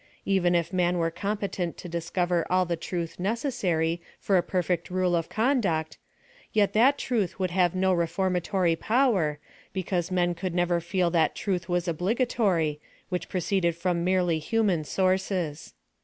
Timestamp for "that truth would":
6.73-7.51